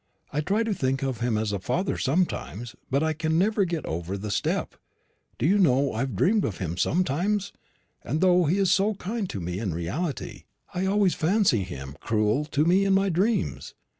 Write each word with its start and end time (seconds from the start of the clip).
I 0.33 0.41
try 0.41 0.63
to 0.63 0.73
think 0.73 1.03
of 1.03 1.19
him 1.19 1.37
as 1.37 1.51
a 1.51 1.59
father 1.59 1.95
sometimes, 1.95 2.75
but 2.89 3.03
I 3.03 3.13
never 3.29 3.65
can 3.67 3.69
get 3.69 3.85
over 3.85 4.17
the 4.17 4.31
'step.' 4.31 4.73
Do 5.37 5.45
you 5.45 5.59
know 5.59 5.93
I 5.93 5.99
have 5.99 6.15
dreamed 6.15 6.43
of 6.43 6.57
him 6.57 6.75
sometimes? 6.75 7.53
and 8.03 8.19
though 8.19 8.45
he 8.45 8.57
is 8.57 8.71
so 8.71 8.95
kind 8.95 9.29
to 9.29 9.39
me 9.39 9.59
in 9.59 9.75
reality, 9.75 10.45
I 10.73 10.87
always 10.87 11.13
fancy 11.13 11.61
him 11.61 11.95
cruel 11.99 12.45
to 12.45 12.65
me 12.65 12.83
in 12.83 12.93
my 12.95 13.09
dreams. 13.09 13.75